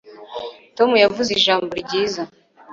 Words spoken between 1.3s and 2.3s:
ijambo ryiza